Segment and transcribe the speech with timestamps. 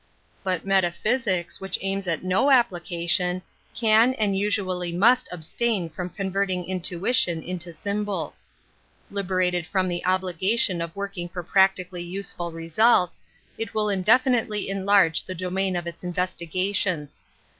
[0.43, 3.43] But metaphysics, which aims at no application,
[3.75, 8.47] can and usually must abstain from converting intuition into sym, bo Is.
[9.11, 13.21] Liberated from the obligation of working for practically useful results,
[13.59, 17.21] it ill indefinitely enlarge the domain of its .Testigations.